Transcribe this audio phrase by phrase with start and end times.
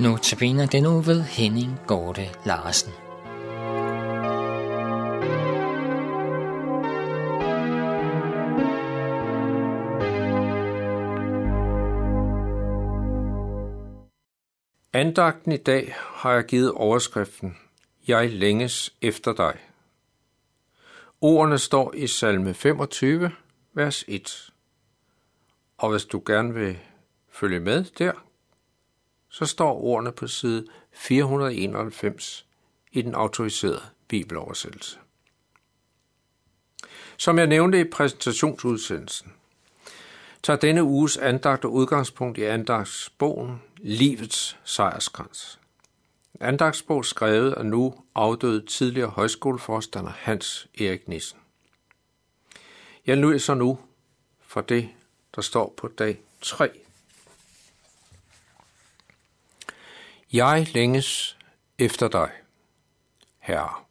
[0.00, 2.92] Nu tabiner den nu ved Henning Gorte Larsen.
[14.92, 17.56] Andagten i dag har jeg givet overskriften
[18.08, 19.58] Jeg længes efter dig.
[21.20, 23.30] Ordene står i salme 25,
[23.72, 24.52] vers 1.
[25.78, 26.78] Og hvis du gerne vil
[27.30, 28.12] følge med der,
[29.28, 32.46] så står ordene på side 491
[32.92, 34.98] i den autoriserede bibeloversættelse.
[37.16, 39.32] Som jeg nævnte i præsentationsudsendelsen,
[40.42, 45.58] tager denne uges andagt og udgangspunkt i andagtsbogen Livets sejrskrans.
[46.34, 51.38] En andagtsbog skrevet af nu afdøde tidligere højskoleforstander Hans Erik Nissen.
[53.06, 53.78] Jeg læser nu
[54.40, 54.88] fra det,
[55.36, 56.70] der står på dag 3
[60.32, 61.38] Jeg længes
[61.78, 62.30] efter dig,
[63.38, 63.84] Herre.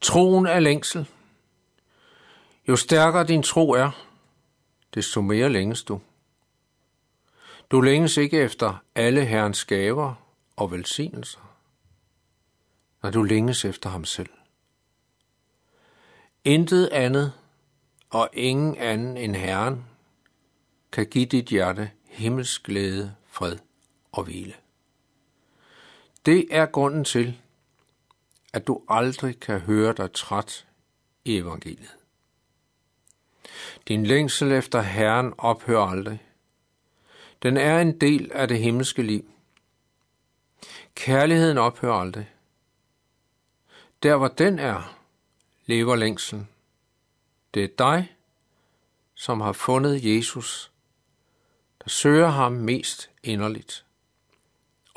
[0.00, 1.08] Troen er længsel.
[2.68, 4.06] Jo stærkere din tro er,
[4.94, 6.00] desto mere længes du.
[7.70, 10.14] Du længes ikke efter alle Herrens gaver
[10.56, 11.56] og velsignelser,
[13.02, 14.30] når du længes efter ham selv.
[16.44, 17.32] Intet andet
[18.10, 19.84] og ingen anden end Herren
[20.92, 23.58] kan give dit hjerte himmelsk glæde, fred
[24.12, 24.54] og hvile.
[26.26, 27.40] Det er grunden til,
[28.52, 30.66] at du aldrig kan høre dig træt
[31.24, 31.96] i evangeliet.
[33.88, 36.22] Din længsel efter Herren ophører aldrig.
[37.42, 39.30] Den er en del af det himmelske liv.
[40.94, 42.30] Kærligheden ophører aldrig.
[44.02, 44.98] Der hvor den er,
[45.66, 46.48] lever længselen.
[47.54, 48.16] Det er dig,
[49.14, 50.72] som har fundet Jesus,
[51.82, 53.84] der søger ham mest inderligt.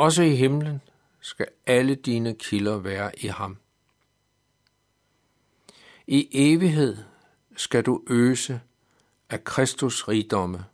[0.04, 0.82] Også i himlen
[1.20, 3.58] skal alle dine kilder være i ham.
[6.08, 6.98] I evighed
[7.56, 8.62] skal du øse
[9.30, 10.66] af Kristus rigdomme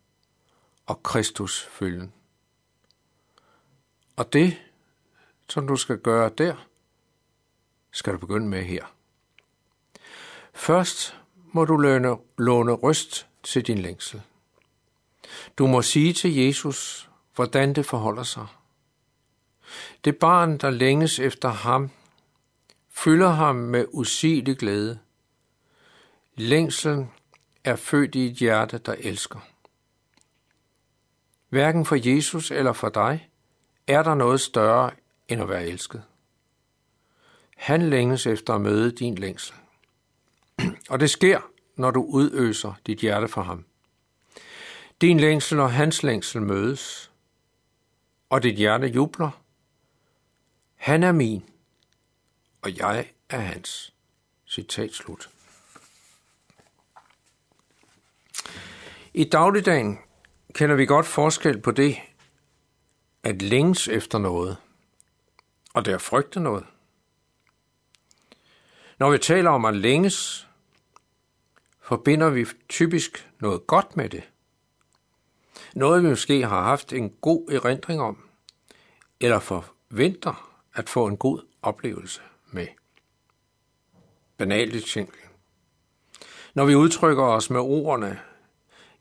[0.85, 2.13] og Kristus følgen.
[4.15, 4.57] Og det,
[5.49, 6.67] som du skal gøre der,
[7.91, 8.85] skal du begynde med her.
[10.53, 11.17] Først
[11.51, 14.21] må du låne, låne røst til din længsel.
[15.57, 18.47] Du må sige til Jesus, hvordan det forholder sig.
[20.03, 21.89] Det barn, der længes efter ham,
[22.89, 24.99] fylder ham med usigelig glæde.
[26.35, 27.11] Længselen
[27.63, 29.39] er født i et hjerte, der elsker.
[31.49, 33.29] Hverken for Jesus eller for dig
[33.87, 34.91] er der noget større
[35.27, 36.03] end at være elsket.
[37.57, 39.55] Han længes efter at møde din længsel.
[40.89, 41.39] Og det sker,
[41.75, 43.65] når du udøser dit hjerte for ham.
[45.01, 47.11] Din længsel og hans længsel mødes,
[48.29, 49.41] og dit hjerte jubler.
[50.79, 51.49] Han er min,
[52.61, 53.93] og jeg er hans.
[54.47, 55.29] Citat slut.
[59.13, 59.99] I dagligdagen
[60.53, 61.97] kender vi godt forskel på det
[63.23, 64.57] at længes efter noget,
[65.73, 66.65] og det at frygte noget.
[68.99, 70.47] Når vi taler om at længes,
[71.81, 74.29] forbinder vi typisk noget godt med det.
[75.73, 78.29] Noget vi måske har haft en god erindring om,
[79.19, 82.21] eller forventer at få en god oplevelse
[82.51, 82.67] med.
[84.37, 85.19] Banalt eksempel.
[86.53, 88.19] Når vi udtrykker os med ordene,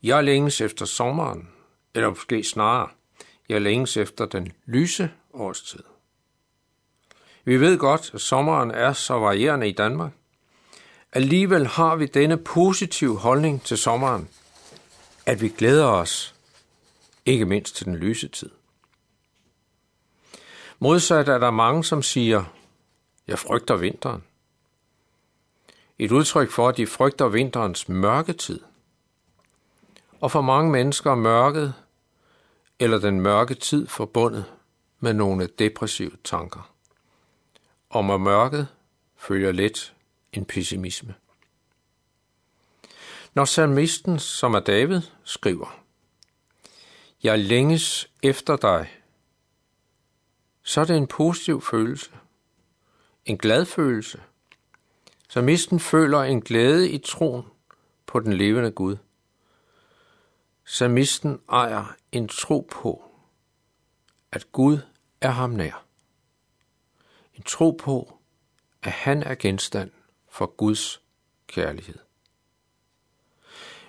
[0.03, 1.49] jeg længes efter sommeren,
[1.93, 2.89] eller måske snarere,
[3.49, 5.83] jeg længes efter den lyse årstid.
[7.43, 10.11] Vi ved godt, at sommeren er så varierende i Danmark.
[11.13, 14.29] Alligevel har vi denne positive holdning til sommeren,
[15.25, 16.35] at vi glæder os,
[17.25, 18.49] ikke mindst til den lyse tid.
[20.79, 22.43] Modsat er der mange, som siger,
[23.27, 24.23] jeg frygter vinteren.
[25.99, 28.59] Et udtryk for, at de frygter vinterens mørketid.
[30.21, 31.73] Og for mange mennesker er mørket
[32.79, 34.45] eller den mørke tid forbundet
[34.99, 36.73] med nogle depressive tanker.
[37.89, 38.67] Og med mørket
[39.17, 39.93] følger let
[40.33, 41.15] en pessimisme.
[43.33, 45.79] Når salmisten, som er David, skriver,
[47.23, 48.98] Jeg længes efter dig,
[50.69, 52.11] så er det en positiv følelse.
[53.25, 54.21] En glad følelse.
[55.29, 57.45] Salmisten føler en glæde i troen
[58.05, 58.97] på den levende Gud.
[60.65, 63.03] Salmisten ejer en tro på,
[64.31, 64.77] at Gud
[65.21, 65.85] er ham nær.
[67.33, 68.19] En tro på,
[68.83, 69.91] at han er genstand
[70.27, 71.01] for Guds
[71.47, 71.99] kærlighed.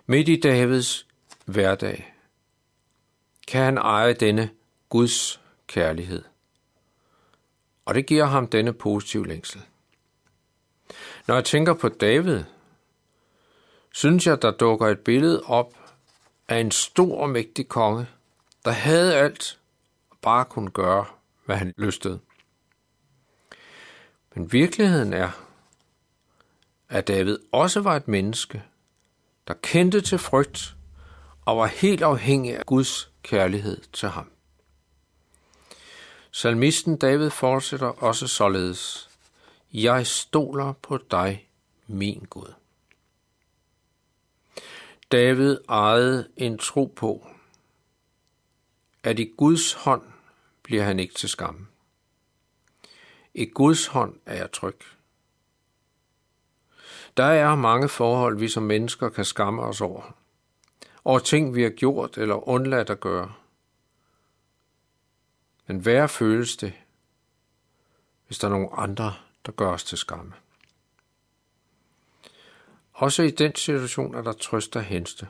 [0.07, 1.07] Midt i Davids
[1.45, 2.15] hverdag
[3.49, 4.51] kan han eje denne
[4.89, 6.30] Guds kærlighed.
[7.91, 9.63] Og det giver ham denne positive længsel.
[11.27, 12.43] Når jeg tænker på David,
[13.93, 15.75] synes jeg, der dukker et billede op
[16.49, 18.07] af en stor og mægtig konge,
[18.65, 19.59] der havde alt
[20.11, 21.05] og bare kunne gøre,
[21.45, 22.21] hvad han lystede.
[24.35, 25.31] Men virkeligheden er,
[26.89, 28.63] at David også var et menneske,
[29.49, 30.77] der kendte til frygt
[31.45, 34.31] og var helt afhængig af Guds kærlighed til ham.
[36.33, 39.11] Salmisten David fortsætter også således.
[39.73, 41.49] Jeg stoler på dig,
[41.87, 42.53] min Gud.
[45.13, 47.27] David ejede en tro på,
[49.03, 50.03] at i Guds hånd
[50.63, 51.67] bliver han ikke til skam.
[53.35, 54.77] I Guds hånd er jeg tryg.
[57.17, 60.17] Der er mange forhold, vi som mennesker kan skamme os over.
[61.05, 63.33] Over ting, vi har gjort eller undladt at gøre.
[65.71, 66.73] Men værre føles det,
[68.27, 69.15] hvis der er nogen andre,
[69.47, 70.33] der gør os til skamme?
[72.93, 75.29] Også i den situation er der trøst og henste,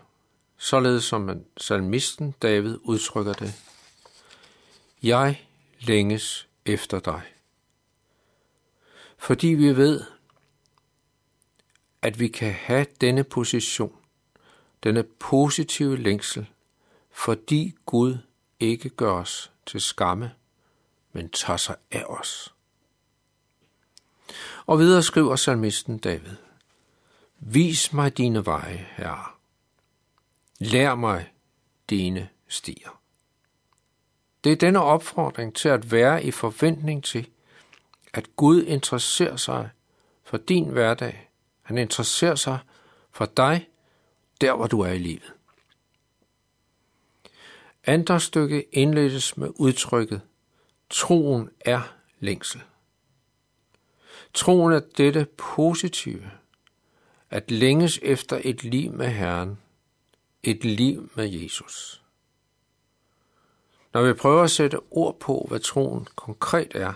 [0.57, 3.55] således som man salmisten David udtrykker det.
[5.03, 5.47] Jeg
[5.81, 7.23] længes efter dig.
[9.19, 10.05] Fordi vi ved,
[12.03, 13.97] at vi kan have denne position,
[14.83, 16.51] denne positive længsel,
[17.11, 18.19] fordi Gud
[18.61, 20.33] ikke gør os til skamme,
[21.13, 22.55] men tager sig af os.
[24.67, 26.37] Og videre skriver salmisten David,
[27.39, 29.25] Vis mig dine veje, Herre.
[30.59, 31.33] Lær mig
[31.91, 33.01] dine stier.
[34.45, 37.29] Det er denne opfordring til at være i forventning til,
[38.13, 39.71] at Gud interesserer sig
[40.23, 41.31] for din hverdag.
[41.63, 42.59] Han interesserer sig
[43.11, 43.69] for dig,
[44.41, 45.33] der hvor du er i livet.
[47.87, 50.21] Andre stykke indledes med udtrykket,
[50.91, 52.63] troen er længsel.
[54.35, 56.31] Troen er dette positive,
[57.31, 59.59] at længes efter et liv med Herren,
[60.43, 62.03] et liv med Jesus.
[63.93, 66.93] Når vi prøver at sætte ord på, hvad troen konkret er,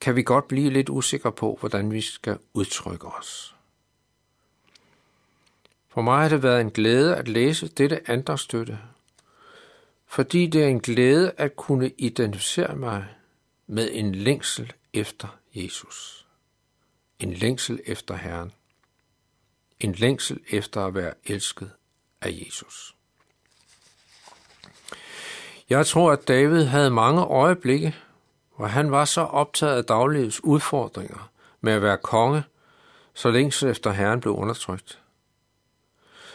[0.00, 3.56] kan vi godt blive lidt usikre på, hvordan vi skal udtrykke os.
[5.88, 8.78] For mig har det været en glæde at læse dette andrestøtte,
[10.14, 13.06] fordi det er en glæde at kunne identificere mig
[13.66, 16.26] med en længsel efter Jesus.
[17.18, 18.52] En længsel efter Herren.
[19.80, 21.70] En længsel efter at være elsket
[22.20, 22.94] af Jesus.
[25.70, 27.96] Jeg tror, at David havde mange øjeblikke,
[28.56, 31.30] hvor han var så optaget af daglivets udfordringer
[31.60, 32.44] med at være konge,
[33.14, 35.02] så længst efter Herren blev undertrykt.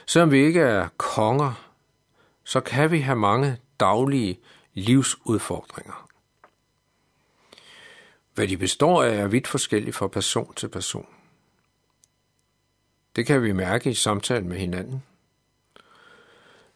[0.05, 1.65] Selvom vi ikke er konger,
[2.43, 4.39] så kan vi have mange daglige
[4.73, 6.09] livsudfordringer.
[8.33, 11.07] Hvad de består af er vidt forskelligt fra person til person.
[13.15, 15.03] Det kan vi mærke i samtalen med hinanden.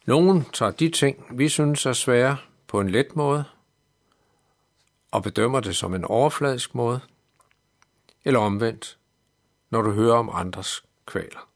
[0.06, 2.36] Nogen tager de ting, vi synes er svære,
[2.66, 3.44] på en let måde,
[5.10, 7.00] og bedømmer det som en overfladisk måde,
[8.24, 8.98] eller omvendt,
[9.70, 11.48] når du hører om andres kvaler.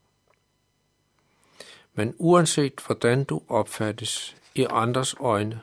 [1.93, 5.61] Men uanset hvordan du opfattes i andres øjne,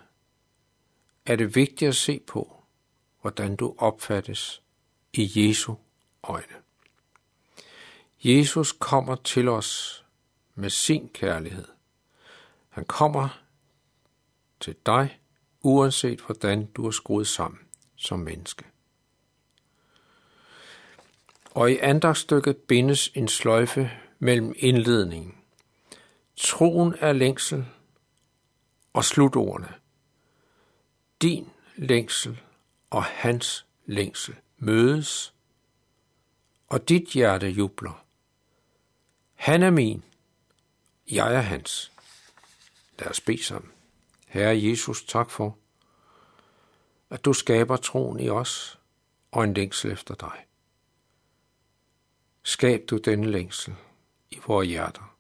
[1.26, 2.62] er det vigtigt at se på,
[3.20, 4.62] hvordan du opfattes
[5.12, 5.74] i Jesu
[6.22, 6.54] øjne.
[8.24, 10.04] Jesus kommer til os
[10.54, 11.64] med sin kærlighed.
[12.68, 13.42] Han kommer
[14.60, 15.18] til dig,
[15.60, 17.60] uanset hvordan du er skruet sammen
[17.96, 18.64] som menneske.
[21.50, 25.34] Og i andagsstykket bindes en sløjfe mellem indledningen.
[26.36, 27.66] Troen er længsel
[28.96, 29.74] og slutordene.
[31.22, 32.40] Din længsel
[32.90, 35.34] og hans længsel mødes,
[36.68, 38.04] og dit hjerte jubler.
[39.34, 40.04] Han er min,
[41.10, 41.92] jeg er hans.
[42.98, 43.72] Lad os bede sammen.
[44.26, 45.58] Herre Jesus, tak for,
[47.10, 48.78] at du skaber troen i os
[49.30, 50.46] og en længsel efter dig.
[52.42, 53.74] Skab du denne længsel
[54.30, 55.16] i vores hjerter.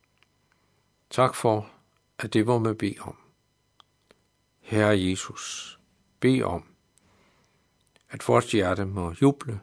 [1.10, 1.70] Tak for,
[2.18, 3.25] at det var med bede om.
[4.66, 5.78] Herre Jesus,
[6.20, 6.64] bed om,
[8.10, 9.60] at vores hjerte må juble.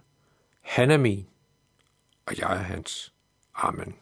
[0.62, 1.28] Han er min,
[2.26, 3.14] og jeg er hans.
[3.56, 3.96] Amen.